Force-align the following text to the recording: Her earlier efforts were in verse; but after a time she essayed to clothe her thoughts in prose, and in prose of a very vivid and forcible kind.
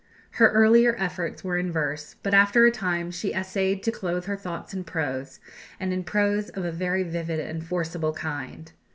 Her 0.31 0.49
earlier 0.49 0.95
efforts 0.97 1.43
were 1.43 1.59
in 1.59 1.71
verse; 1.71 2.15
but 2.23 2.33
after 2.33 2.65
a 2.65 2.71
time 2.71 3.11
she 3.11 3.35
essayed 3.35 3.83
to 3.83 3.91
clothe 3.91 4.25
her 4.25 4.35
thoughts 4.35 4.73
in 4.73 4.83
prose, 4.83 5.39
and 5.79 5.93
in 5.93 6.03
prose 6.03 6.49
of 6.49 6.65
a 6.65 6.71
very 6.71 7.03
vivid 7.03 7.39
and 7.39 7.63
forcible 7.63 8.11
kind. 8.13 8.71